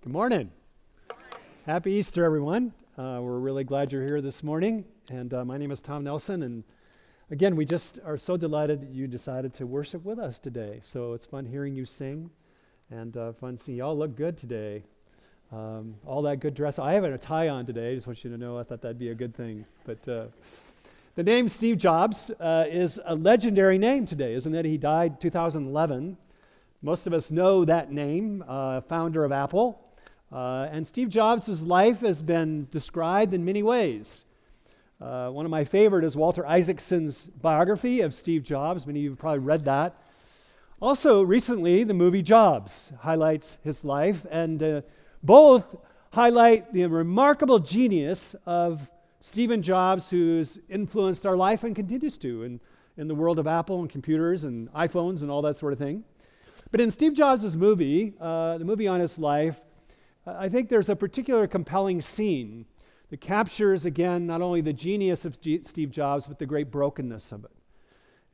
[0.00, 0.52] Good morning.
[1.66, 2.72] Happy Easter, everyone.
[2.96, 4.84] Uh, we're really glad you're here this morning.
[5.10, 6.44] And uh, my name is Tom Nelson.
[6.44, 6.62] And
[7.32, 10.78] again, we just are so delighted that you decided to worship with us today.
[10.84, 12.30] So it's fun hearing you sing
[12.92, 14.84] and uh, fun seeing you all look good today.
[15.50, 16.78] Um, all that good dress.
[16.78, 17.90] I have a tie on today.
[17.90, 19.64] I just want you to know I thought that'd be a good thing.
[19.84, 20.26] But uh,
[21.16, 24.64] the name Steve Jobs uh, is a legendary name today, isn't it?
[24.64, 26.16] He died 2011.
[26.82, 29.86] Most of us know that name, uh, founder of Apple.
[30.30, 34.26] Uh, and Steve Jobs' life has been described in many ways.
[35.00, 38.86] Uh, one of my favorite is Walter Isaacson's biography of Steve Jobs.
[38.86, 40.02] Many of you have probably read that.
[40.80, 44.80] Also, recently, the movie Jobs highlights his life, and uh,
[45.22, 45.76] both
[46.12, 52.60] highlight the remarkable genius of Stephen Jobs, who's influenced our life and continues to in,
[52.96, 56.04] in the world of Apple and computers and iPhones and all that sort of thing.
[56.70, 59.60] But in Steve Jobs' movie, uh, the movie on his life,
[60.36, 62.66] I think there's a particular compelling scene
[63.10, 67.32] that captures, again, not only the genius of G- Steve Jobs, but the great brokenness
[67.32, 67.52] of it.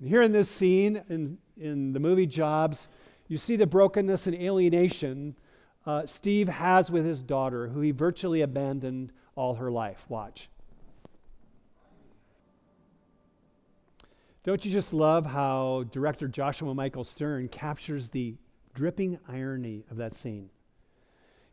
[0.01, 2.89] And here in this scene, in, in the movie Jobs,
[3.29, 5.37] you see the brokenness and alienation
[5.87, 10.07] uh, Steve has with his daughter, who he virtually abandoned all her life.
[10.09, 10.49] Watch.
[14.45, 18.35] Don't you just love how director Joshua Michael Stern captures the
[18.75, 20.51] dripping irony of that scene?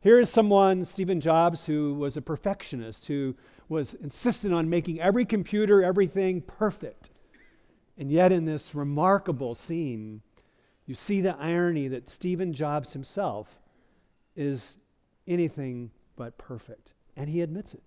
[0.02, 3.36] Here is someone, Stephen Jobs, who was a perfectionist, who
[3.70, 7.12] was insistent on making every computer, everything perfect.
[8.00, 10.24] And yet, in this remarkable scene,
[10.88, 13.60] you see the irony that Stephen Jobs himself
[14.36, 14.78] is
[15.28, 16.96] anything but perfect.
[17.16, 17.84] And he admits it.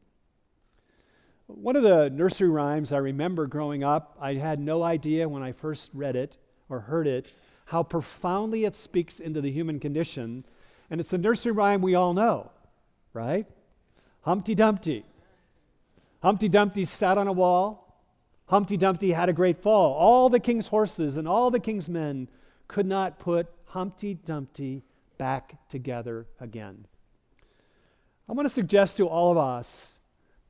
[1.48, 5.50] One of the nursery rhymes I remember growing up, I had no idea when I
[5.50, 7.32] first read it or heard it
[7.66, 10.44] how profoundly it speaks into the human condition
[10.90, 12.50] and it's the nursery rhyme we all know,
[13.12, 13.46] right?
[14.22, 15.04] Humpty Dumpty.
[16.22, 18.00] Humpty Dumpty sat on a wall.
[18.46, 19.94] Humpty Dumpty had a great fall.
[19.94, 22.28] All the king's horses and all the king's men
[22.68, 24.82] could not put Humpty Dumpty
[25.18, 26.86] back together again.
[28.28, 30.00] I want to suggest to all of us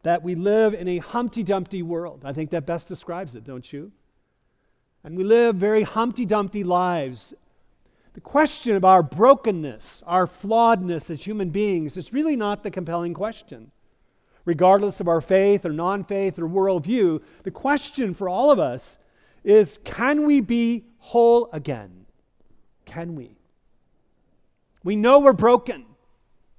[0.03, 2.23] that we live in a Humpty Dumpty world.
[2.25, 3.91] I think that best describes it, don't you?
[5.03, 7.35] And we live very Humpty Dumpty lives
[8.15, 13.13] the question of our brokenness, our flawedness as human beings, is really not the compelling
[13.13, 13.73] question.
[14.45, 18.99] Regardless of our faith or non faith or worldview, the question for all of us
[19.43, 22.07] is can we be whole again?
[22.85, 23.37] Can we?
[24.85, 25.85] We know we're broken.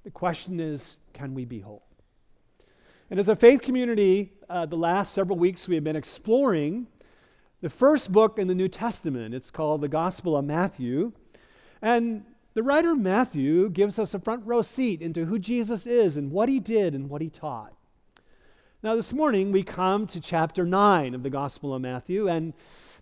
[0.04, 1.86] The question is can we be whole?
[3.08, 6.88] And as a faith community, uh, the last several weeks we have been exploring
[7.62, 9.34] the first book in the New Testament.
[9.34, 11.12] It's called the Gospel of Matthew.
[11.86, 12.24] And
[12.54, 16.48] the writer Matthew gives us a front row seat into who Jesus is and what
[16.48, 17.72] he did and what he taught.
[18.82, 22.54] Now, this morning we come to chapter 9 of the Gospel of Matthew, and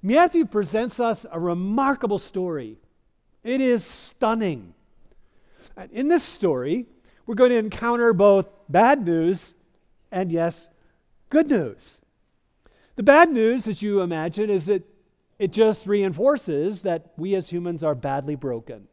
[0.03, 2.77] Matthew presents us a remarkable story.
[3.43, 4.75] It is stunning.
[5.79, 6.85] And in this story,
[7.27, 9.55] we're going to encounter both bad news
[10.13, 10.69] and, yes,
[11.31, 12.03] good news.
[12.97, 14.83] The bad news, as you imagine, is that
[15.39, 18.89] it just reinforces that we as humans are badly broken.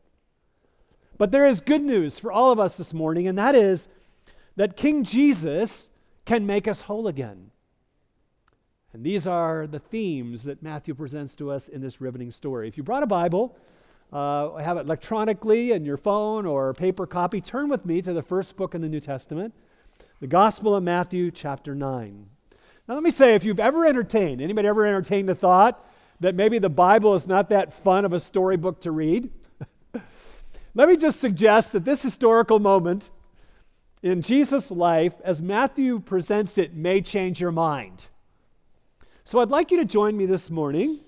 [1.17, 3.87] But there is good news for all of us this morning, and that is
[4.55, 5.89] that King Jesus
[6.25, 7.51] can make us whole again.
[8.93, 12.67] And these are the themes that Matthew presents to us in this riveting story.
[12.67, 13.55] If you brought a Bible,
[14.11, 18.21] uh, have it electronically in your phone or paper copy, turn with me to the
[18.21, 19.53] first book in the New Testament,
[20.19, 22.25] the Gospel of Matthew, chapter 9.
[22.87, 25.87] Now, let me say, if you've ever entertained, anybody ever entertained the thought
[26.21, 29.29] that maybe the Bible is not that fun of a storybook to read,
[30.75, 33.09] let me just suggest that this historical moment
[34.03, 38.05] in Jesus' life, as Matthew presents it, may change your mind.
[39.23, 40.99] So I'd like you to join me this morning.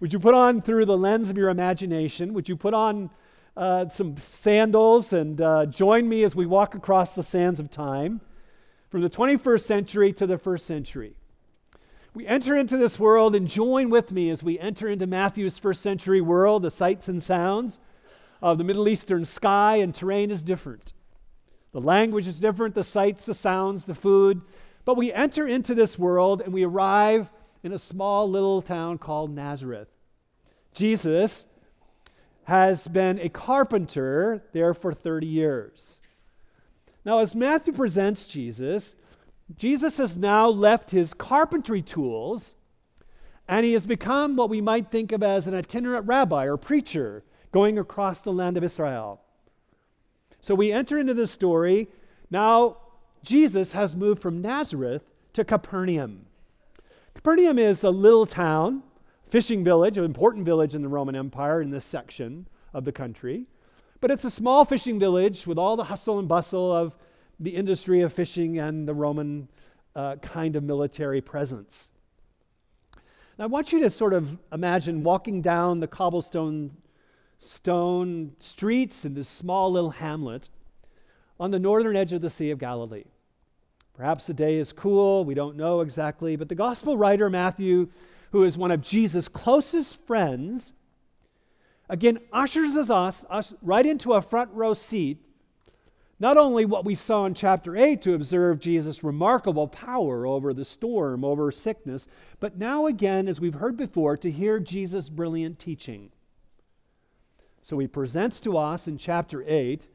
[0.00, 2.34] Would you put on through the lens of your imagination?
[2.34, 3.10] Would you put on
[3.56, 8.20] uh, some sandals and uh, join me as we walk across the sands of time
[8.90, 11.14] from the 21st century to the first century?
[12.18, 15.80] We enter into this world and join with me as we enter into Matthew's first
[15.80, 16.64] century world.
[16.64, 17.78] The sights and sounds
[18.42, 20.94] of the Middle Eastern sky and terrain is different.
[21.70, 24.40] The language is different, the sights, the sounds, the food.
[24.84, 27.30] But we enter into this world and we arrive
[27.62, 29.86] in a small little town called Nazareth.
[30.74, 31.46] Jesus
[32.46, 36.00] has been a carpenter there for 30 years.
[37.04, 38.96] Now, as Matthew presents Jesus,
[39.56, 42.54] Jesus has now left his carpentry tools
[43.48, 47.24] and he has become what we might think of as an itinerant rabbi or preacher
[47.50, 49.22] going across the land of Israel.
[50.40, 51.88] So we enter into this story.
[52.30, 52.76] Now,
[53.22, 55.02] Jesus has moved from Nazareth
[55.32, 56.26] to Capernaum.
[57.14, 58.82] Capernaum is a little town,
[59.30, 63.46] fishing village, an important village in the Roman Empire in this section of the country.
[64.00, 66.96] But it's a small fishing village with all the hustle and bustle of
[67.40, 69.48] the industry of fishing and the Roman
[69.94, 71.90] uh, kind of military presence.
[73.38, 76.72] Now, I want you to sort of imagine walking down the cobblestone
[77.38, 80.48] stone streets in this small little hamlet
[81.38, 83.04] on the northern edge of the Sea of Galilee.
[83.94, 87.88] Perhaps the day is cool, we don't know exactly, but the gospel writer Matthew,
[88.32, 90.72] who is one of Jesus' closest friends,
[91.88, 95.24] again ushers us, us right into a front row seat.
[96.20, 100.64] Not only what we saw in chapter 8 to observe Jesus' remarkable power over the
[100.64, 102.08] storm, over sickness,
[102.40, 106.10] but now again, as we've heard before, to hear Jesus' brilliant teaching.
[107.62, 109.86] So he presents to us in chapter 8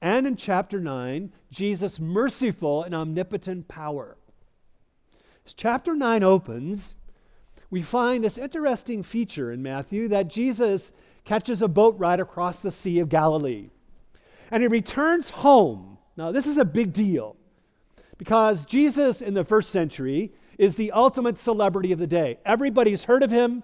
[0.00, 4.16] and in chapter 9 Jesus' merciful and omnipotent power.
[5.44, 6.94] As chapter 9 opens,
[7.70, 10.92] we find this interesting feature in Matthew that Jesus
[11.24, 13.70] catches a boat ride across the Sea of Galilee.
[14.50, 15.98] And he returns home.
[16.16, 17.36] Now, this is a big deal
[18.18, 22.38] because Jesus in the first century is the ultimate celebrity of the day.
[22.44, 23.62] Everybody's heard of him.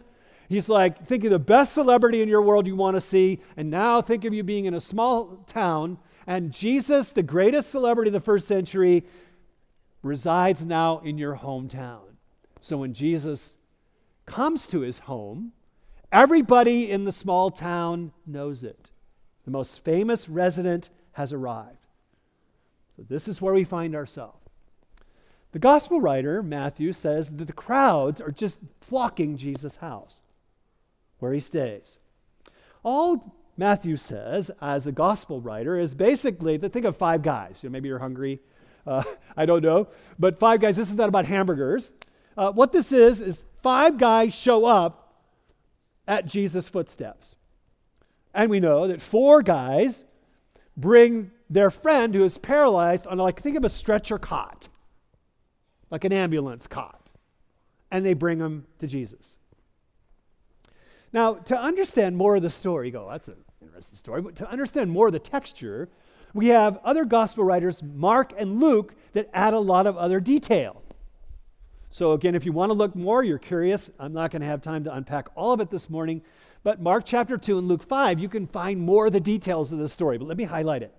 [0.49, 3.69] He's like, think of the best celebrity in your world you want to see, and
[3.69, 8.12] now think of you being in a small town, and Jesus, the greatest celebrity of
[8.12, 9.05] the first century,
[10.03, 12.03] resides now in your hometown.
[12.61, 13.56] So when Jesus
[14.25, 15.53] comes to his home,
[16.12, 18.91] Everybody in the small town knows it.
[19.47, 21.87] The most famous resident has arrived.
[22.97, 24.39] So, this is where we find ourselves.
[25.53, 30.21] The gospel writer, Matthew, says that the crowds are just flocking Jesus' house,
[31.19, 31.97] where he stays.
[32.83, 37.61] All Matthew says, as a gospel writer, is basically think of five guys.
[37.63, 38.41] You know, maybe you're hungry.
[38.87, 39.03] Uh,
[39.37, 39.89] I don't know.
[40.19, 41.93] But five guys, this is not about hamburgers.
[42.37, 45.23] Uh, what this is, is five guys show up
[46.07, 47.37] at Jesus' footsteps.
[48.37, 50.05] And we know that four guys
[50.77, 54.69] bring their friend who is paralyzed on, like, think of a stretcher cot,
[55.91, 57.09] like an ambulance cot,
[57.91, 59.38] and they bring him to Jesus.
[61.15, 64.91] Now, to understand more of the story, go, that's an interesting story, but to understand
[64.91, 65.88] more of the texture,
[66.35, 70.83] we have other gospel writers, Mark and Luke, that add a lot of other detail.
[71.91, 74.61] So, again, if you want to look more, you're curious, I'm not going to have
[74.61, 76.21] time to unpack all of it this morning.
[76.67, 79.79] But Mark chapter 2 and Luke 5, you can find more of the details of
[79.79, 80.19] the story.
[80.19, 80.93] But let me highlight it.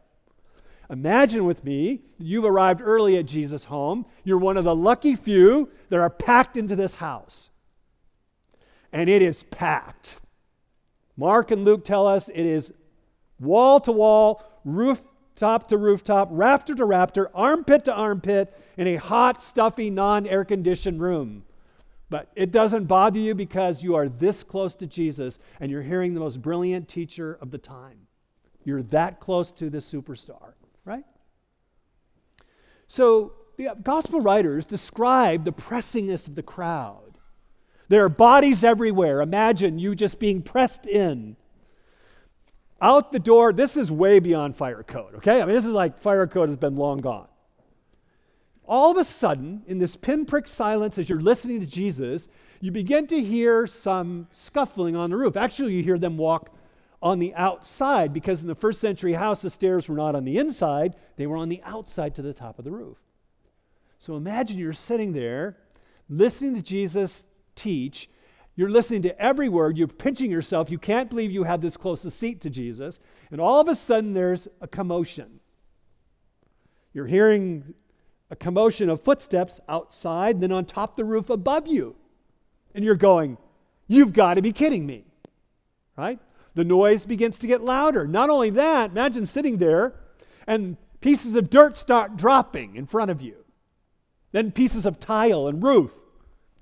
[0.90, 4.06] Imagine with me, you've arrived early at Jesus' home.
[4.24, 7.50] You're one of the lucky few that are packed into this house.
[8.94, 10.22] And it is packed.
[11.18, 12.72] Mark and Luke tell us it is
[13.38, 19.44] wall to wall, rooftop to rooftop, rafter to rafter, armpit to armpit, in a hot,
[19.44, 21.44] stuffy, non air conditioned room.
[22.10, 26.14] But it doesn't bother you because you are this close to Jesus and you're hearing
[26.14, 28.08] the most brilliant teacher of the time.
[28.64, 30.54] You're that close to the superstar,
[30.86, 31.06] right?
[32.88, 37.18] So the gospel writers describe the pressingness of the crowd.
[37.90, 39.22] There are bodies everywhere.
[39.22, 41.36] Imagine you just being pressed in
[42.82, 45.42] out the door, this is way beyond fire code, okay?
[45.42, 47.28] I mean, this is like fire code has been long gone.
[48.68, 52.28] All of a sudden, in this pinprick silence, as you're listening to Jesus,
[52.60, 55.38] you begin to hear some scuffling on the roof.
[55.38, 56.54] Actually, you hear them walk
[57.02, 60.38] on the outside because in the first century house, the stairs were not on the
[60.38, 62.98] inside, they were on the outside to the top of the roof.
[64.00, 65.58] So imagine you're sitting there
[66.10, 67.24] listening to Jesus
[67.56, 68.10] teach,
[68.58, 69.78] you're listening to every word.
[69.78, 70.72] You're pinching yourself.
[70.72, 73.00] You can't believe you have this close a seat to Jesus.
[73.32, 75.40] And all of a sudden, there's a commotion.
[76.92, 77.76] You're hearing
[78.30, 81.96] a commotion of footsteps outside, then on top the roof above you.
[82.76, 83.38] And you're going,
[83.88, 85.06] You've got to be kidding me.
[85.96, 86.20] Right?
[86.56, 88.06] The noise begins to get louder.
[88.06, 89.94] Not only that, imagine sitting there
[90.46, 93.36] and pieces of dirt start dropping in front of you.
[94.32, 95.92] Then pieces of tile and roof.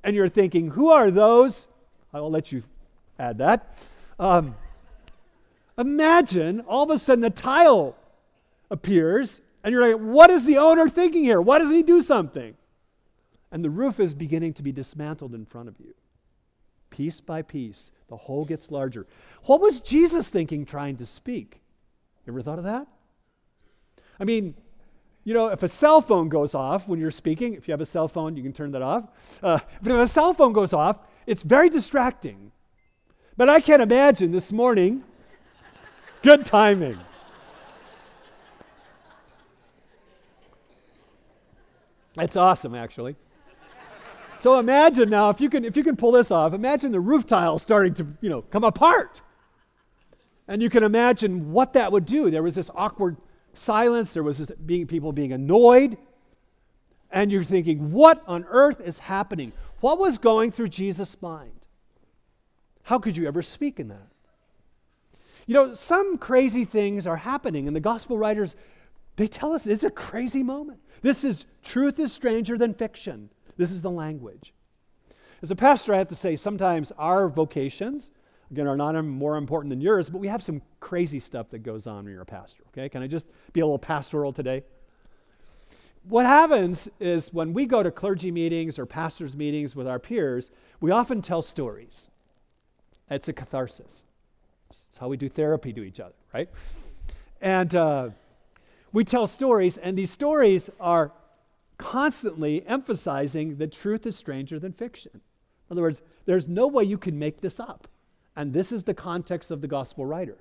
[0.04, 1.68] And you're thinking, Who are those?
[2.14, 2.64] I'll let you
[3.18, 3.76] add that.
[4.20, 4.56] Um,
[5.78, 7.96] imagine all of a sudden the tile
[8.70, 11.42] appears, and you're like, what is the owner thinking here?
[11.42, 12.54] Why doesn't he do something?
[13.52, 15.96] And the roof is beginning to be dismantled in front of you.
[16.92, 19.08] Piece by piece, the hole gets larger.
[19.46, 21.62] What was Jesus thinking trying to speak?
[22.26, 22.86] You ever thought of that?
[24.20, 24.54] I mean,
[25.24, 27.88] you know, if a cell phone goes off when you're speaking, if you have a
[27.88, 29.10] cell phone, you can turn that off.
[29.42, 32.52] Uh, but if a cell phone goes off, it's very distracting.
[33.36, 35.04] But I can't imagine this morning,
[36.22, 37.00] good timing.
[42.16, 43.16] That's awesome, actually.
[44.38, 47.26] so imagine now, if you can, if you can pull this off, imagine the roof
[47.26, 49.22] tiles starting to, you know, come apart.
[50.48, 52.30] And you can imagine what that would do.
[52.30, 53.18] There was this awkward
[53.54, 54.14] silence.
[54.14, 55.98] There was being, people being annoyed.
[57.12, 59.54] And you're thinking, what on earth is happening?
[59.80, 61.52] What was going through Jesus' mind?
[62.84, 64.08] How could you ever speak in that?
[65.48, 68.56] You know, some crazy things are happening, and the gospel writers,
[69.16, 70.80] they tell us it's a crazy moment.
[71.02, 73.30] This is truth is stranger than fiction.
[73.58, 74.54] This is the language.
[75.42, 78.12] As a pastor, I have to say, sometimes our vocations,
[78.52, 81.88] again, are not more important than yours, but we have some crazy stuff that goes
[81.88, 82.90] on when you're a pastor, okay?
[82.90, 84.64] Can I just be a little pastoral today?
[86.08, 90.52] What happens is when we go to clergy meetings or pastors' meetings with our peers,
[90.80, 92.10] we often tell stories.
[93.10, 94.04] It's a catharsis.
[94.70, 96.50] It's how we do therapy to each other, right?
[97.42, 98.10] And uh,
[98.96, 101.12] we tell stories, and these stories are
[101.78, 105.12] constantly emphasizing that truth is stranger than fiction.
[105.14, 107.90] In other words, there's no way you can make this up.
[108.38, 110.40] And this is the context of the gospel writers.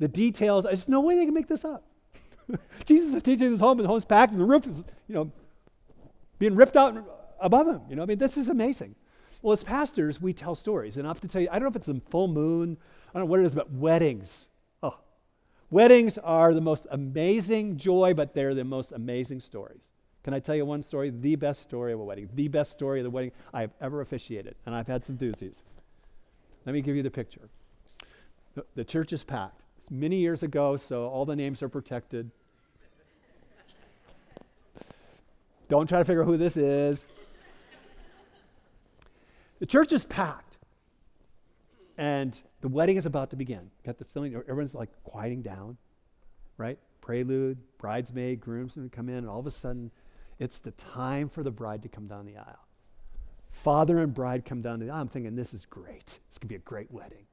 [0.00, 1.84] The details, there's no way they can make this up.
[2.84, 5.30] Jesus is teaching this home, and the home's packed, and the roof is, you know,
[6.40, 6.96] being ripped out
[7.38, 7.82] above him.
[7.88, 8.96] You know, I mean, this is amazing.
[9.40, 10.96] Well, as pastors, we tell stories.
[10.96, 12.76] And I have to tell you, I don't know if it's the full moon,
[13.10, 14.48] I don't know what it is, but weddings.
[15.70, 19.88] Weddings are the most amazing joy, but they're the most amazing stories.
[20.22, 21.10] Can I tell you one story?
[21.10, 24.00] The best story of a wedding, the best story of the wedding I have ever
[24.00, 24.54] officiated.
[24.64, 25.62] And I've had some doozies.
[26.64, 27.48] Let me give you the picture.
[28.54, 29.62] The, the church is packed.
[29.78, 32.30] It's many years ago, so all the names are protected.
[35.68, 37.04] Don't try to figure out who this is.
[39.58, 40.45] The church is packed,
[41.98, 43.70] and the wedding is about to begin.
[43.84, 45.76] Got the feeling everyone's like quieting down,
[46.58, 46.78] right?
[47.00, 49.90] Prelude, bridesmaid, groomsmen come in, and all of a sudden,
[50.38, 52.66] it's the time for the bride to come down the aisle.
[53.52, 55.00] Father and bride come down the aisle.
[55.00, 56.18] I'm thinking, this is great.
[56.28, 57.26] This could be a great wedding.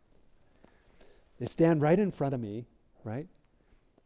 [1.39, 2.65] They stand right in front of me,
[3.03, 3.27] right?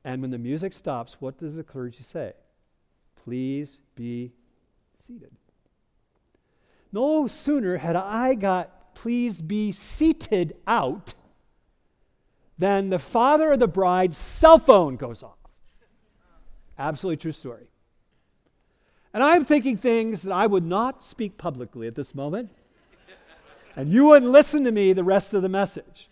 [0.03, 2.33] And when the music stops, what does the clergy say?
[3.23, 4.31] Please be
[5.05, 5.31] seated.
[6.91, 11.13] No sooner had I got please be seated out
[12.57, 15.37] then the father of the bride's cell phone goes off.
[16.79, 17.67] Absolutely true story.
[19.13, 22.49] And I'm thinking things that I would not speak publicly at this moment.
[23.75, 26.09] And you wouldn't listen to me the rest of the message.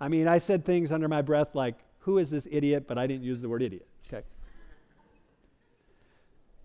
[0.00, 2.84] I mean, I said things under my breath like, Who is this idiot?
[2.86, 3.86] But I didn't use the word idiot.
[4.06, 4.22] Okay.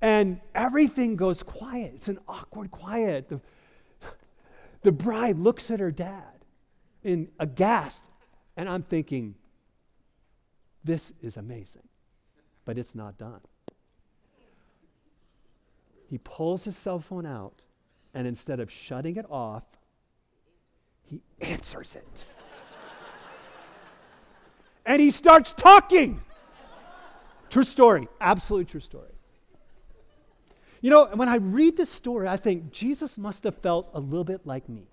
[0.01, 1.93] And everything goes quiet.
[1.95, 3.29] It's an awkward quiet.
[3.29, 3.39] The,
[4.81, 6.45] the bride looks at her dad
[7.03, 8.09] in aghast.
[8.55, 9.35] And I'm thinking,
[10.83, 11.87] This is amazing.
[12.65, 13.41] But it's not done.
[16.09, 17.63] He pulls his cell phone out,
[18.13, 19.63] and instead of shutting it off,
[21.03, 22.25] he answers it.
[24.85, 26.21] and he starts talking.
[27.49, 29.16] True story, absolutely true story.
[30.81, 34.23] You know, when I read this story, I think Jesus must have felt a little
[34.23, 34.83] bit like me.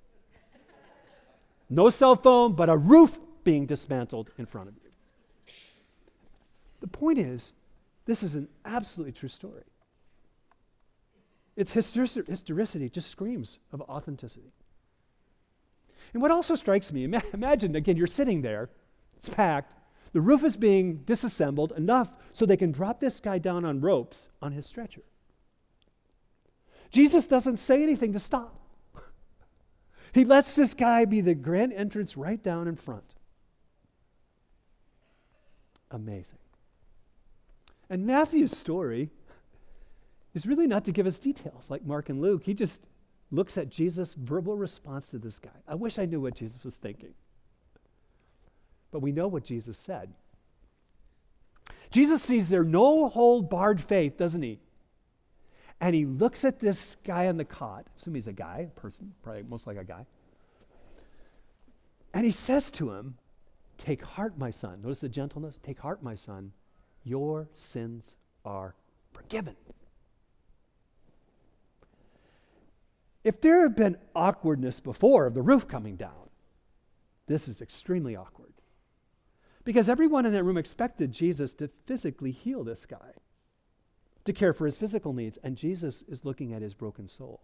[1.69, 4.91] No cell phone, but a roof being dismantled in front of you.
[6.81, 7.53] The point is,
[8.07, 9.63] this is an absolutely true story.
[11.57, 14.53] Its historicity just screams of authenticity.
[16.13, 18.71] And what also strikes me, imagine again, you're sitting there,
[19.17, 19.75] it's packed,
[20.13, 24.29] the roof is being disassembled enough so they can drop this guy down on ropes
[24.41, 25.03] on his stretcher.
[26.95, 28.55] Jesus doesn't say anything to stop.
[30.13, 33.17] He lets this guy be the grand entrance right down in front.
[35.91, 36.39] Amazing.
[37.91, 39.11] And Matthew's story
[40.35, 42.45] is really not to give us details like Mark and Luke.
[42.45, 42.87] He just
[43.33, 45.51] looks at Jesus' verbal response to this guy.
[45.67, 47.15] I wish I knew what Jesus was thinking.
[48.93, 50.15] But we know what Jesus said.
[51.91, 54.61] Jesus sees their no hold barred faith, doesn't he?
[55.81, 57.87] And he looks at this guy on the cot.
[57.99, 60.07] Assume he's a guy, a person, probably most like a guy.
[62.15, 63.17] And he says to him,
[63.77, 64.83] Take heart, my son.
[64.83, 65.59] Notice the gentleness.
[65.63, 66.53] Take heart, my son.
[67.03, 68.75] Your sins are
[69.13, 69.57] forgiven.
[73.25, 76.31] If there had been awkwardness before of the roof coming down,
[77.27, 78.53] this is extremely awkward.
[79.65, 83.13] Because everyone in that room expected Jesus to physically heal this guy,
[84.25, 87.41] to care for his physical needs, and Jesus is looking at his broken soul.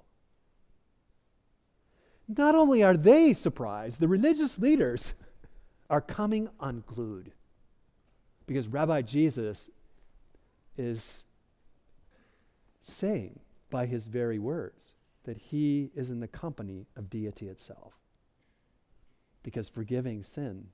[2.28, 5.14] Not only are they surprised, the religious leaders
[5.90, 7.32] are coming unglued
[8.46, 9.70] because Rabbi Jesus
[10.76, 11.24] is
[12.82, 13.38] saying
[13.70, 14.94] by his very words
[15.24, 17.94] that he is in the company of deity itself.
[19.42, 20.68] Because forgiving sin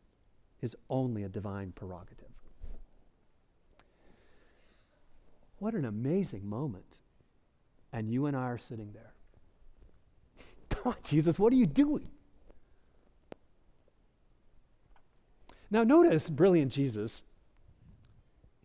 [0.63, 2.36] is only a divine prerogative.
[5.59, 6.85] What an amazing moment.
[7.93, 9.13] And you and I are sitting there.
[10.85, 12.09] On, Jesus, what are you doing?
[15.71, 17.25] Now, notice, brilliant Jesus,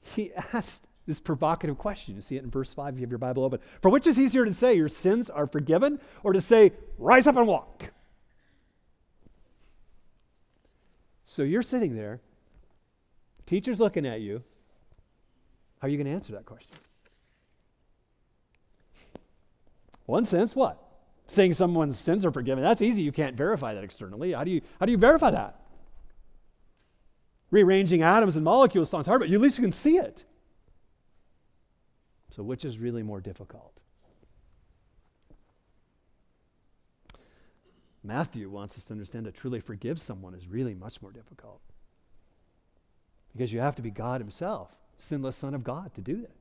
[0.01, 2.15] he asked this provocative question.
[2.15, 3.59] You see it in verse 5 if you have your Bible open.
[3.81, 7.37] For which is easier to say, your sins are forgiven, or to say, rise up
[7.37, 7.91] and walk?
[11.25, 12.19] So you're sitting there,
[13.45, 14.43] teacher's looking at you.
[15.81, 16.77] How are you going to answer that question?
[20.05, 20.77] One sense, what?
[21.27, 22.63] Saying someone's sins are forgiven.
[22.63, 23.01] That's easy.
[23.01, 24.33] You can't verify that externally.
[24.33, 25.59] How do you, how do you verify that?
[27.49, 30.23] Rearranging atoms and molecules sounds hard, but at least you can see it.
[32.35, 33.73] So, which is really more difficult?
[38.03, 41.61] Matthew wants us to understand that truly forgive someone is really much more difficult.
[43.33, 44.69] Because you have to be God Himself,
[45.01, 46.35] sinless Son of God, to do that.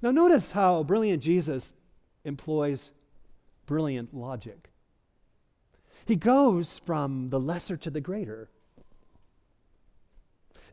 [0.00, 1.72] Now, notice how brilliant Jesus
[2.24, 2.92] employs
[3.66, 4.70] brilliant logic.
[6.06, 8.48] He goes from the lesser to the greater.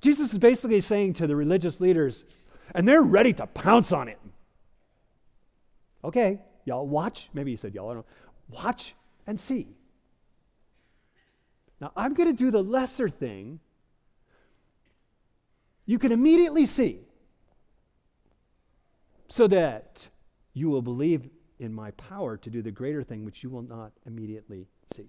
[0.01, 2.23] Jesus is basically saying to the religious leaders,
[2.73, 4.17] and they're ready to pounce on him.
[6.03, 7.29] Okay, y'all watch.
[7.33, 8.63] Maybe he said y'all, I don't know.
[8.63, 8.95] Watch
[9.27, 9.67] and see.
[11.81, 13.59] Now, I'm going to do the lesser thing.
[15.89, 16.99] You can immediately see
[19.27, 20.09] so that
[20.53, 21.27] you will believe
[21.57, 25.07] in my power to do the greater thing which you will not immediately see.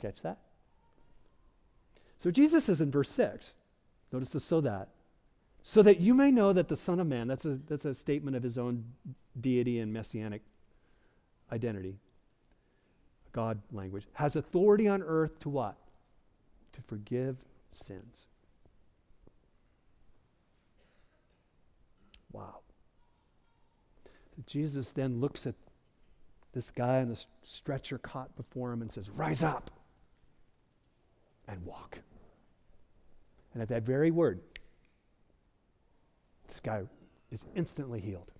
[0.00, 0.38] Catch that?
[2.16, 3.54] So Jesus says in verse 6,
[4.12, 4.88] notice the so that,
[5.62, 8.38] so that you may know that the Son of Man, that's a, that's a statement
[8.38, 8.82] of his own
[9.38, 10.40] deity and messianic
[11.52, 11.98] identity,
[13.32, 15.76] God language, has authority on earth to what?
[16.72, 17.36] To forgive
[17.72, 18.26] sins.
[22.34, 22.56] Wow.
[24.04, 25.54] So Jesus then looks at
[26.52, 29.70] this guy on the stretcher caught before him and says, Rise up
[31.46, 32.00] and walk.
[33.52, 34.40] And at that very word,
[36.48, 36.82] this guy
[37.30, 38.32] is instantly healed.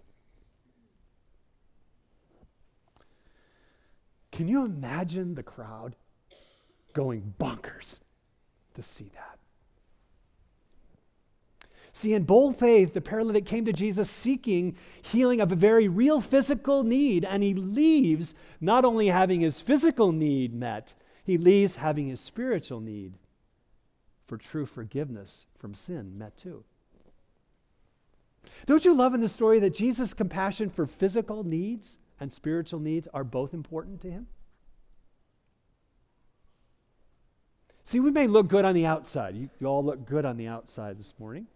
[4.32, 5.94] Can you imagine the crowd
[6.94, 8.00] going bonkers
[8.74, 9.38] to see that?
[11.96, 16.20] See, in bold faith, the paralytic came to Jesus seeking healing of a very real
[16.20, 22.08] physical need, and he leaves not only having his physical need met, he leaves having
[22.08, 23.14] his spiritual need
[24.26, 26.64] for true forgiveness from sin met too.
[28.66, 33.06] Don't you love in the story that Jesus' compassion for physical needs and spiritual needs
[33.14, 34.26] are both important to him?
[37.84, 39.36] See, we may look good on the outside.
[39.36, 41.46] You, you all look good on the outside this morning.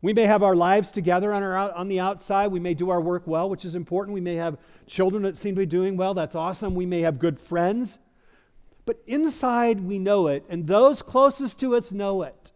[0.00, 2.48] We may have our lives together on, our, on the outside.
[2.48, 4.14] We may do our work well, which is important.
[4.14, 4.56] We may have
[4.86, 6.14] children that seem to be doing well.
[6.14, 6.74] That's awesome.
[6.74, 7.98] We may have good friends.
[8.86, 12.52] But inside, we know it, and those closest to us know it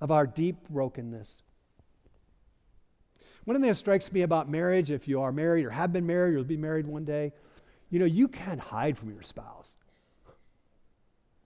[0.00, 1.42] of our deep brokenness.
[3.44, 6.34] One thing that strikes me about marriage, if you are married or have been married
[6.34, 7.32] or will be married one day,
[7.90, 9.76] you know, you can't hide from your spouse.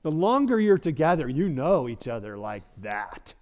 [0.03, 3.35] The longer you're together, you know each other like that.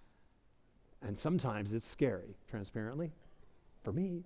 [1.05, 3.11] And sometimes it's scary, transparently,
[3.83, 4.23] for me.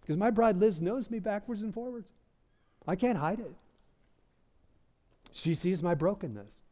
[0.00, 2.12] Because my bride Liz knows me backwards and forwards.
[2.86, 3.52] I can't hide it.
[5.32, 6.62] She sees my brokenness.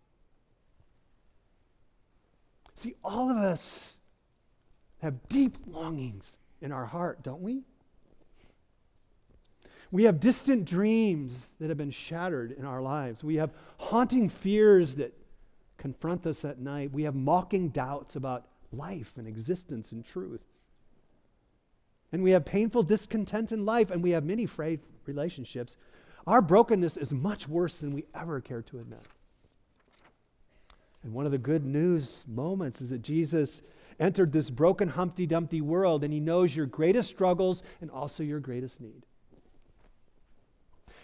[2.75, 3.99] See, all of us
[5.03, 7.63] have deep longings in our heart, don't we?
[9.91, 13.23] We have distant dreams that have been shattered in our lives.
[13.23, 15.15] We have haunting fears that
[15.77, 16.93] confront us at night.
[16.93, 20.43] We have mocking doubts about life and existence and truth.
[22.13, 25.77] And we have painful discontent in life, and we have many frayed relationships.
[26.27, 29.03] Our brokenness is much worse than we ever care to admit.
[31.03, 33.63] And one of the good news moments is that Jesus
[34.01, 38.41] entered this broken Humpty Dumpty world, and he knows your greatest struggles and also your
[38.41, 39.07] greatest need.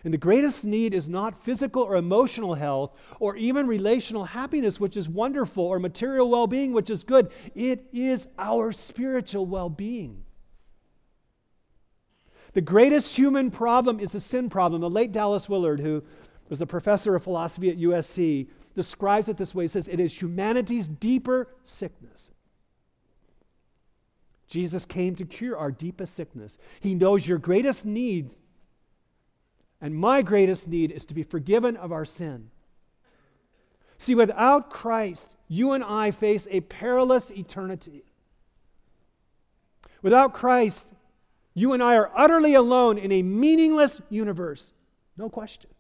[0.05, 4.97] And the greatest need is not physical or emotional health or even relational happiness, which
[4.97, 7.31] is wonderful, or material well being, which is good.
[7.55, 10.25] It is our spiritual well being.
[12.55, 14.81] The greatest human problem is the sin problem.
[14.81, 16.03] The late Dallas Willard, who
[16.49, 19.65] was a professor of philosophy at USC, describes it this way.
[19.65, 22.31] He says, It is humanity's deeper sickness.
[24.49, 26.59] Jesus came to cure our deepest sickness.
[26.81, 28.42] He knows your greatest needs.
[29.83, 32.51] And my greatest need is to be forgiven of our sin.
[33.99, 38.05] See, without Christ, you and I face a perilous eternity.
[40.01, 40.88] Without Christ,
[41.53, 44.71] you and I are utterly alone in a meaningless universe.
[45.16, 45.71] No question.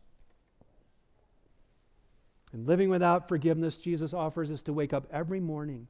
[2.52, 5.88] And living without forgiveness, Jesus offers us to wake up every morning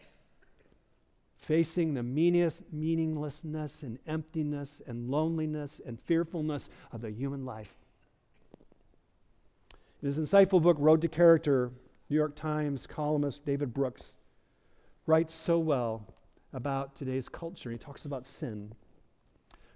[1.38, 7.74] facing the meanest, meaninglessness and emptiness and loneliness and fearfulness of the human life.
[10.02, 11.70] In his insightful book, Road to Character,
[12.10, 14.16] New York Times columnist David Brooks
[15.06, 16.12] writes so well
[16.52, 17.70] about today's culture.
[17.70, 18.72] He talks about sin.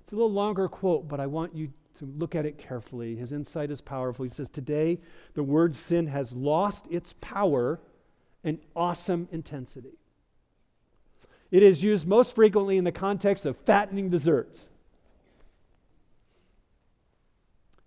[0.00, 3.14] It's a little longer quote, but I want you to look at it carefully.
[3.14, 4.24] His insight is powerful.
[4.24, 4.98] He says, Today,
[5.34, 7.80] the word sin has lost its power
[8.42, 9.96] and awesome intensity.
[11.52, 14.70] It is used most frequently in the context of fattening desserts.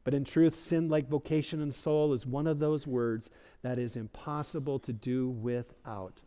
[0.10, 3.30] But in truth, sin, like vocation and soul, is one of those words
[3.62, 6.24] that is impossible to do without.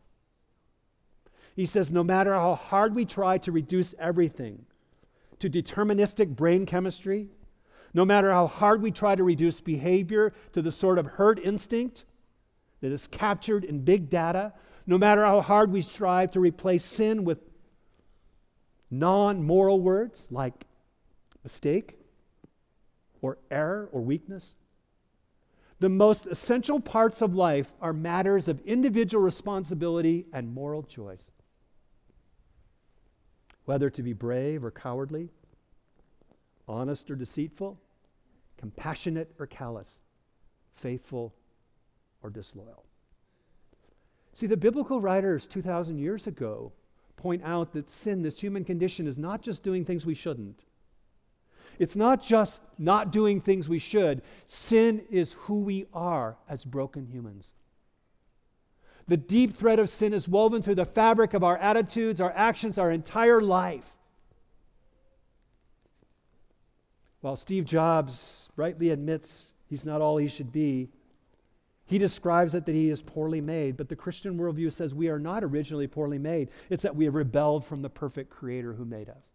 [1.57, 4.67] He says, no matter how hard we try to reduce everything
[5.41, 7.27] to deterministic brain chemistry,
[7.93, 12.05] no matter how hard we try to reduce behavior to the sort of herd instinct
[12.83, 14.53] that is captured in big data,
[14.87, 17.41] no matter how hard we strive to replace sin with
[18.93, 20.69] non moral words like
[21.43, 21.99] mistake
[23.23, 24.55] or error or weakness,
[25.81, 31.31] the most essential parts of life are matters of individual responsibility and moral choice
[33.65, 35.29] whether to be brave or cowardly,
[36.67, 37.81] honest or deceitful,
[38.57, 39.99] compassionate or callous,
[40.75, 41.35] faithful
[42.23, 42.85] or disloyal.
[44.33, 46.73] See, the biblical writers 2,000 years ago
[47.17, 50.65] point out that sin, this human condition, is not just doing things we shouldn't.
[51.79, 54.23] It's not just not doing things we should.
[54.47, 57.55] Sin is who we are as broken humans.
[59.09, 62.79] The deep thread of sin is woven through the fabric of our attitudes, our actions,
[62.79, 63.91] our entire life.
[67.21, 70.89] While Steve Jobs rightly admits he's not all he should be,
[71.85, 73.77] he describes it that he is poorly made.
[73.77, 77.15] But the Christian worldview says we are not originally poorly made, it's that we have
[77.15, 79.29] rebelled from the perfect Creator who made us.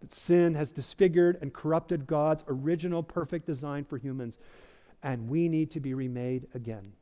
[0.00, 4.38] That sin has disfigured and corrupted God's original perfect design for humans,
[5.02, 6.92] and we need to be remade again.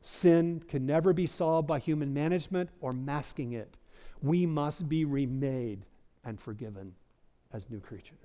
[0.00, 3.76] Sin can never be solved by human management or masking it.
[4.20, 5.84] We must be remade
[6.24, 6.94] and forgiven
[7.52, 8.18] as new creatures.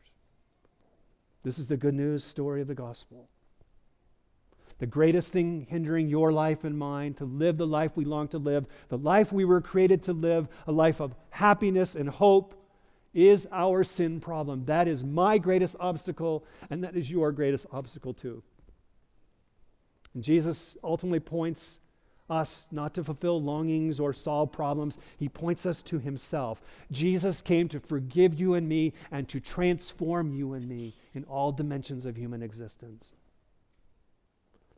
[1.44, 3.30] This is the good news story of the gospel.
[4.80, 8.38] The greatest thing hindering your life and mine to live the life we long to
[8.38, 12.54] live, the life we were created to live, a life of happiness and hope,
[13.18, 14.64] is our sin problem.
[14.66, 18.44] That is my greatest obstacle, and that is your greatest obstacle too.
[20.14, 21.80] And Jesus ultimately points
[22.30, 25.00] us not to fulfill longings or solve problems.
[25.18, 26.62] He points us to himself.
[26.92, 31.52] Jesus came to forgive you and me and to transform you and me in all
[31.52, 33.14] dimensions of human existence.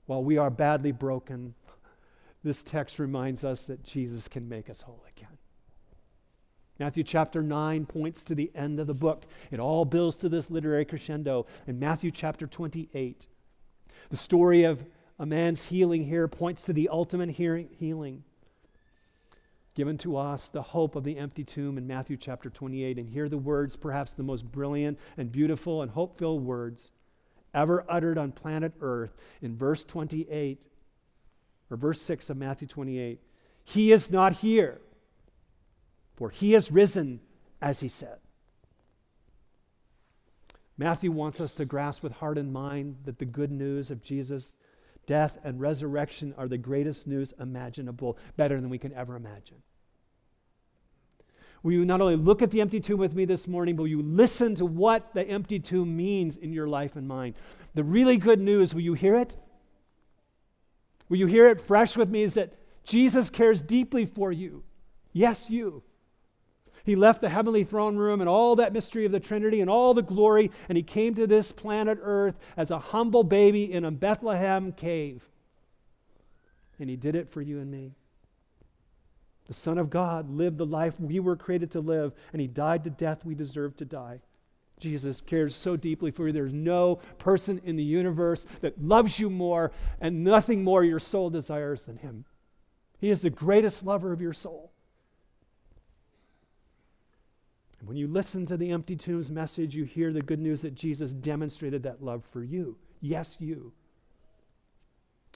[0.06, 1.56] While we are badly broken,
[2.42, 5.39] this text reminds us that Jesus can make us whole again.
[6.80, 9.26] Matthew chapter 9 points to the end of the book.
[9.52, 11.46] It all builds to this literary crescendo.
[11.68, 13.28] In Matthew chapter 28,
[14.10, 14.86] the story of
[15.20, 18.24] a man's healing here points to the ultimate healing
[19.76, 22.98] given to us, the hope of the empty tomb in Matthew chapter 28.
[22.98, 26.92] And hear the words, perhaps the most brilliant and beautiful and hope filled words
[27.54, 30.68] ever uttered on planet Earth in verse 28
[31.72, 33.20] or verse 6 of Matthew 28.
[33.64, 34.82] He is not here,
[36.20, 37.22] for he has risen,
[37.62, 38.18] as he said.
[40.78, 44.54] Matthew wants us to grasp with heart and mind that the good news of Jesus'
[45.06, 49.64] death and resurrection are the greatest news imaginable, better than we can ever imagine.
[51.64, 53.90] Will you not only look at the empty tomb with me this morning, but will
[53.90, 57.34] you listen to what the empty tomb means in your life and mine?
[57.76, 59.38] The really good news, will you hear it?
[61.08, 62.24] Will you hear it fresh with me?
[62.24, 62.54] Is that
[62.84, 64.64] Jesus cares deeply for you.
[65.14, 65.84] Yes, you.
[66.84, 69.94] He left the heavenly throne room and all that mystery of the Trinity and all
[69.94, 73.92] the glory, and he came to this planet Earth as a humble baby in a
[73.92, 75.30] Bethlehem cave.
[76.80, 77.94] And he did it for you and me.
[79.48, 82.84] The Son of God lived the life we were created to live, and he died
[82.84, 84.22] the death we deserve to die.
[84.80, 86.34] Jesus cares so deeply for you.
[86.34, 91.30] There's no person in the universe that loves you more and nothing more your soul
[91.30, 92.26] desires than him.
[93.00, 94.69] He is the greatest lover of your soul.
[97.80, 100.76] And when you listen to the empty tombs message, you hear the good news that
[100.76, 102.78] Jesus demonstrated that love for you.
[103.00, 103.74] Yes, you.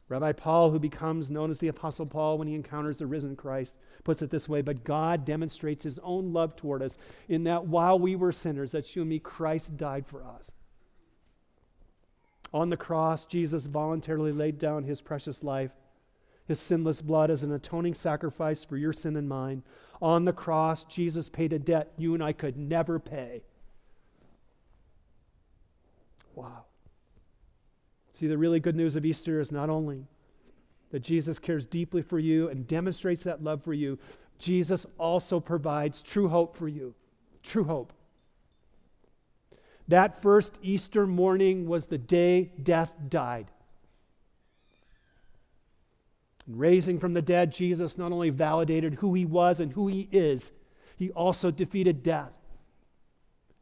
[0.09, 3.77] Rabbi Paul, who becomes known as the Apostle Paul when he encounters the risen Christ,
[4.03, 6.97] puts it this way But God demonstrates his own love toward us
[7.29, 10.51] in that while we were sinners, that's you and me, Christ died for us.
[12.53, 15.71] On the cross, Jesus voluntarily laid down his precious life,
[16.47, 19.63] his sinless blood as an atoning sacrifice for your sin and mine.
[20.01, 23.43] On the cross, Jesus paid a debt you and I could never pay.
[26.35, 26.65] Wow.
[28.13, 30.05] See, the really good news of Easter is not only
[30.91, 33.97] that Jesus cares deeply for you and demonstrates that love for you,
[34.37, 36.93] Jesus also provides true hope for you.
[37.41, 37.93] True hope.
[39.87, 43.47] That first Easter morning was the day death died.
[46.47, 50.09] And raising from the dead, Jesus not only validated who he was and who he
[50.11, 50.51] is,
[50.97, 52.33] he also defeated death.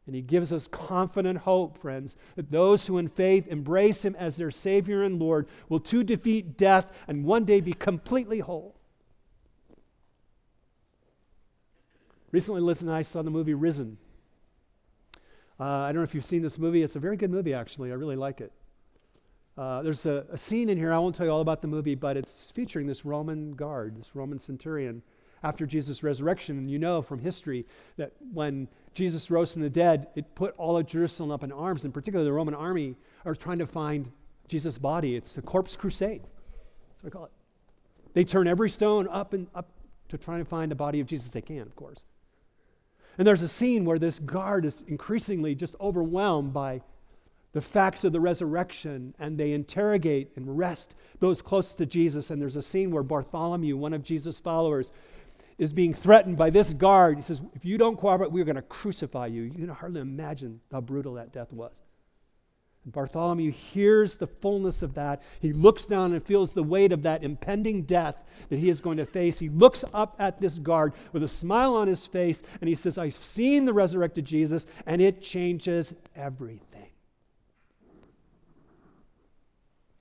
[0.06, 4.36] And he gives us confident hope, friends, that those who in faith embrace him as
[4.36, 8.76] their Savior and Lord will too defeat death and one day be completely whole.
[12.32, 13.98] Recently, Liz and I saw the movie Risen.
[15.60, 16.82] Uh, I don't know if you've seen this movie.
[16.82, 17.92] It's a very good movie, actually.
[17.92, 18.52] I really like it.
[19.56, 21.94] Uh, there's a, a, scene in here, I won't tell you all about the movie,
[21.94, 25.02] but it's featuring this Roman guard, this Roman centurion,
[25.42, 26.56] after Jesus' resurrection.
[26.56, 30.78] And you know from history that when Jesus rose from the dead, it put all
[30.78, 34.10] of Jerusalem up in arms, and particularly the Roman army are trying to find
[34.48, 35.16] Jesus' body.
[35.16, 36.22] It's a corpse crusade.
[36.22, 37.32] That's what I call it.
[38.14, 39.68] They turn every stone up and up
[40.08, 42.06] to try and find the body of Jesus they can, of course.
[43.18, 46.80] And there's a scene where this guard is increasingly just overwhelmed by
[47.52, 52.30] the facts of the resurrection and they interrogate and arrest those closest to Jesus.
[52.30, 54.92] And there's a scene where Bartholomew, one of Jesus' followers,
[55.58, 57.18] is being threatened by this guard.
[57.18, 59.42] He says, If you don't cooperate, we're going to crucify you.
[59.42, 61.72] You can hardly imagine how brutal that death was.
[62.84, 65.22] And Bartholomew hears the fullness of that.
[65.40, 68.16] He looks down and feels the weight of that impending death
[68.48, 69.38] that he is going to face.
[69.38, 72.98] He looks up at this guard with a smile on his face and he says,
[72.98, 76.88] I've seen the resurrected Jesus, and it changes everything.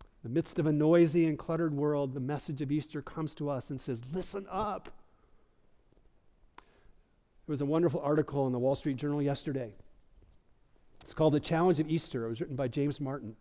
[0.03, 3.49] In the midst of a noisy and cluttered world, the message of Easter comes to
[3.49, 4.89] us and says, Listen up.
[7.47, 9.73] There was a wonderful article in the Wall Street Journal yesterday
[11.03, 12.25] it's called The Challenge of Easter.
[12.25, 13.35] It was written by James Martin.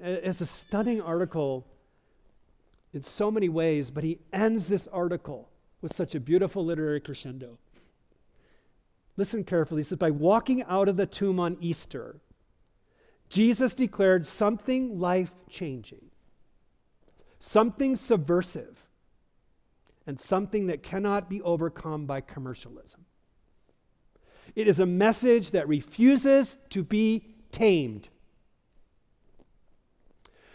[0.00, 1.66] It's a stunning article
[2.92, 5.50] in so many ways, but he ends this article
[5.82, 7.58] with such a beautiful literary crescendo.
[9.16, 9.80] Listen carefully.
[9.82, 12.20] He says, By walking out of the tomb on Easter,
[13.34, 16.04] Jesus declared something life changing,
[17.40, 18.86] something subversive,
[20.06, 23.06] and something that cannot be overcome by commercialism.
[24.54, 28.08] It is a message that refuses to be tamed.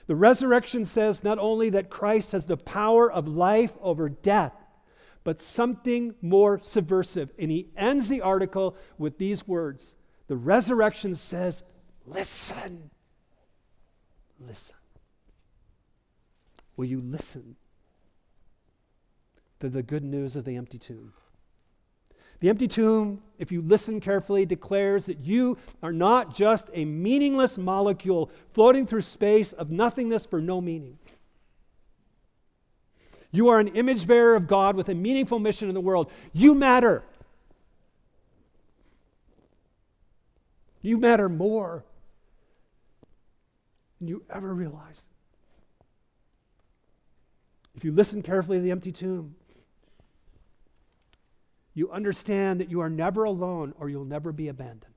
[0.07, 4.53] The resurrection says not only that Christ has the power of life over death,
[5.25, 7.33] but something more subversive.
[7.37, 9.95] And he ends the article with these words
[10.27, 11.65] The resurrection says,
[12.09, 12.89] Listen.
[14.39, 14.75] Listen.
[16.75, 17.55] Will you listen
[19.59, 21.13] to the good news of the empty tomb?
[22.39, 27.57] The empty tomb, if you listen carefully, declares that you are not just a meaningless
[27.57, 30.97] molecule floating through space of nothingness for no meaning.
[33.31, 36.09] You are an image bearer of God with a meaningful mission in the world.
[36.31, 37.03] You matter.
[40.81, 41.83] You matter more
[43.99, 45.05] than you ever realized.
[47.75, 49.35] If you listen carefully to the empty tomb,
[51.73, 54.93] you understand that you are never alone or you'll never be abandoned.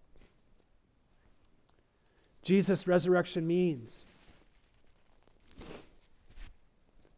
[2.42, 4.04] Jesus' resurrection means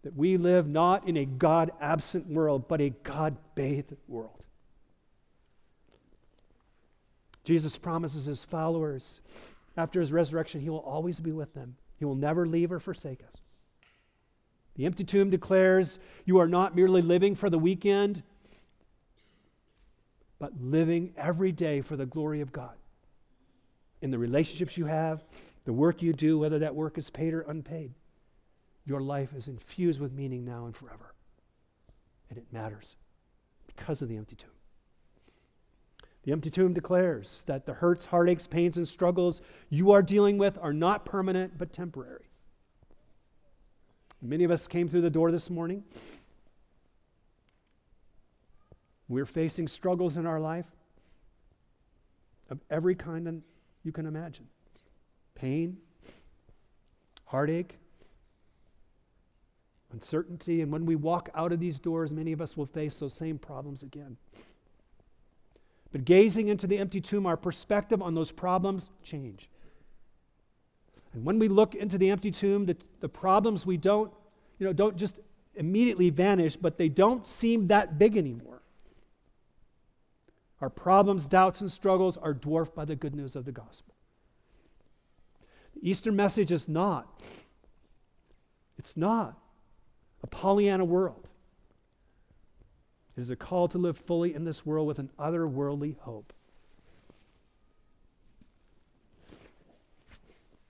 [0.03, 4.45] that we live not in a God absent world, but a God bathed world.
[7.43, 9.23] Jesus promises his followers
[9.77, 13.23] after his resurrection, he will always be with them, he will never leave or forsake
[13.25, 13.37] us.
[14.77, 18.23] The empty tomb declares you are not merely living for the weekend
[20.45, 22.75] but living every day for the glory of God.
[24.03, 25.25] In the relationships you have,
[25.65, 27.95] the work you do, whether that work is paid or unpaid,
[28.85, 31.15] your life is infused with meaning now and forever.
[32.29, 32.97] And it matters
[33.67, 34.51] because of the empty tomb.
[36.25, 40.59] The empty tomb declares that the hurts, heartaches, pains, and struggles you are dealing with
[40.61, 42.31] are not permanent but temporary.
[44.23, 45.85] Many of us came through the door this morning
[49.09, 50.67] we're facing struggles in our life.
[52.51, 53.43] of every kind
[53.85, 54.47] you can imagine
[55.35, 55.79] pain,
[57.25, 57.79] heartache,
[59.93, 60.61] uncertainty.
[60.61, 63.39] And when we walk out of these doors, many of us will face those same
[63.39, 64.17] problems again.
[65.95, 69.49] But gazing into the empty tomb, our perspective on those problems change.
[71.13, 74.13] And when we look into the empty tomb, the, the problems we don't,
[74.59, 75.21] you know, don't just
[75.55, 78.61] immediately vanish, but they don't seem that big anymore.
[80.61, 83.95] Our problems, doubts, and struggles are dwarfed by the good news of the gospel.
[85.77, 87.23] The Easter message is not,
[88.79, 89.39] it's not
[90.25, 91.29] a Pollyanna world.
[93.17, 96.33] It is a call to live fully in this world with an otherworldly hope.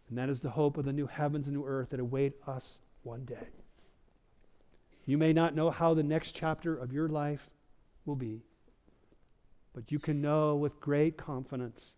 [0.09, 2.81] And that is the hope of the new heavens and new earth that await us
[3.03, 3.49] one day.
[5.07, 7.49] You may not know how the next chapter of your life
[8.05, 8.43] will be,
[9.75, 11.95] but you can know with great confidence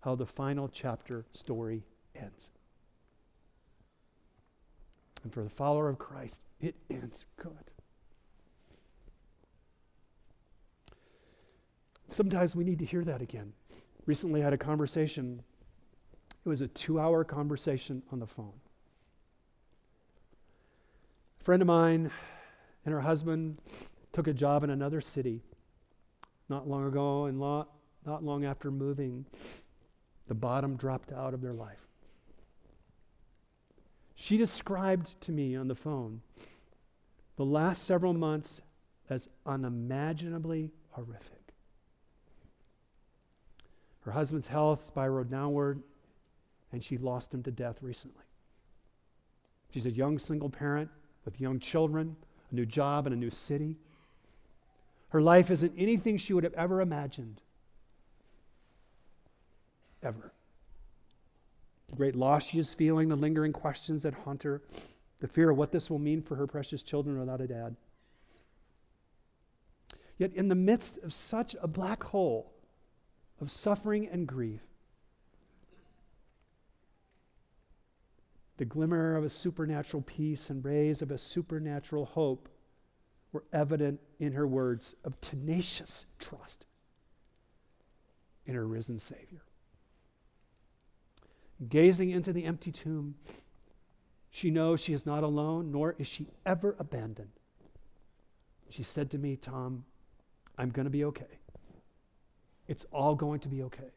[0.00, 1.82] how the final chapter story
[2.14, 2.50] ends.
[5.22, 7.75] And for the follower of Christ, it ends good.
[12.08, 13.52] Sometimes we need to hear that again.
[14.06, 15.42] Recently, I had a conversation.
[16.44, 18.52] It was a two hour conversation on the phone.
[21.40, 22.10] A friend of mine
[22.84, 23.58] and her husband
[24.12, 25.42] took a job in another city
[26.48, 27.68] not long ago, and not,
[28.04, 29.26] not long after moving,
[30.28, 31.86] the bottom dropped out of their life.
[34.14, 36.22] She described to me on the phone
[37.36, 38.60] the last several months
[39.10, 41.35] as unimaginably horrific.
[44.06, 45.82] Her husband's health spiraled downward,
[46.72, 48.22] and she lost him to death recently.
[49.72, 50.90] She's a young single parent
[51.24, 52.16] with young children
[52.52, 53.76] a new job in a new city.
[55.08, 57.42] Her life isn't anything she would have ever imagined.
[60.04, 60.32] Ever.
[61.88, 64.62] The great loss she is feeling, the lingering questions that haunt her,
[65.18, 67.74] the fear of what this will mean for her precious children without a dad.
[70.16, 72.52] Yet, in the midst of such a black hole
[73.40, 74.62] of suffering and grief,
[78.56, 82.48] the glimmer of a supernatural peace and rays of a supernatural hope
[83.32, 86.64] were evident in her words of tenacious trust
[88.46, 89.42] in her risen Savior.
[91.68, 93.16] Gazing into the empty tomb,
[94.30, 97.30] she knows she is not alone, nor is she ever abandoned.
[98.68, 99.84] She said to me, Tom,
[100.58, 101.40] I'm going to be okay.
[102.68, 103.92] It's all going to be okay.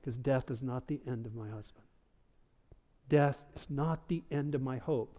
[0.00, 1.84] Because death is not the end of my husband.
[3.08, 5.18] Death is not the end of my hope.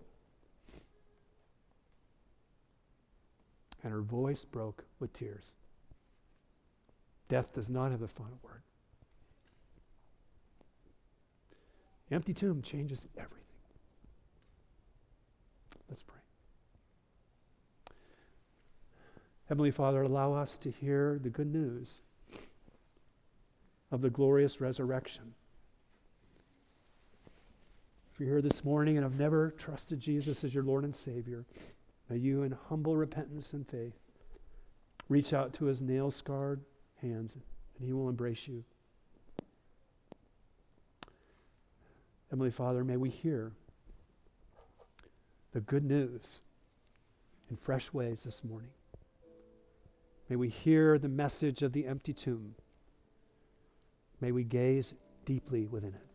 [3.83, 5.53] And her voice broke with tears.
[7.29, 8.61] Death does not have the final word.
[12.11, 13.35] Empty tomb changes everything.
[15.87, 16.18] Let's pray.
[19.49, 22.01] Heavenly Father, allow us to hear the good news
[23.91, 25.33] of the glorious resurrection
[28.19, 31.45] if you're here this morning and have never trusted Jesus as your Lord and Savior,
[32.09, 33.93] may you, in humble repentance and faith,
[35.07, 36.59] reach out to his nail scarred
[37.01, 38.65] hands and he will embrace you.
[42.29, 43.53] Heavenly Father, may we hear
[45.53, 46.41] the good news
[47.49, 48.71] in fresh ways this morning.
[50.29, 52.55] May we hear the message of the empty tomb.
[54.21, 54.93] May we gaze
[55.25, 56.08] deeply within it.